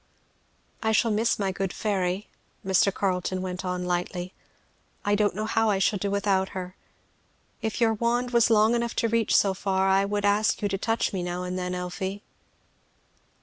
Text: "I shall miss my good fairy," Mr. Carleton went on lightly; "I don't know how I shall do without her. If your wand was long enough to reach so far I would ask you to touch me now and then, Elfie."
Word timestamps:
"I 0.81 0.93
shall 0.93 1.11
miss 1.11 1.37
my 1.37 1.51
good 1.51 1.71
fairy," 1.71 2.27
Mr. 2.65 2.91
Carleton 2.91 3.39
went 3.43 3.63
on 3.63 3.85
lightly; 3.85 4.33
"I 5.05 5.13
don't 5.13 5.35
know 5.35 5.45
how 5.45 5.69
I 5.69 5.77
shall 5.77 5.99
do 5.99 6.09
without 6.09 6.49
her. 6.57 6.75
If 7.61 7.79
your 7.79 7.93
wand 7.93 8.31
was 8.31 8.49
long 8.49 8.73
enough 8.73 8.95
to 8.95 9.07
reach 9.09 9.35
so 9.37 9.53
far 9.53 9.87
I 9.89 10.05
would 10.05 10.25
ask 10.25 10.63
you 10.63 10.67
to 10.69 10.77
touch 10.79 11.13
me 11.13 11.21
now 11.21 11.43
and 11.43 11.55
then, 11.55 11.75
Elfie." 11.75 12.23